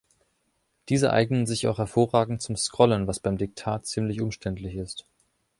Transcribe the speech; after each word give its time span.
Diese 0.89 1.13
eignen 1.13 1.45
sich 1.45 1.67
auch 1.67 1.77
hervorragend 1.77 2.41
zum 2.41 2.55
Scrollen, 2.55 3.05
was 3.05 3.19
beim 3.19 3.37
Diktat 3.37 3.85
ziemlich 3.85 4.19
umständlich 4.19 4.73
ist. 4.73 5.05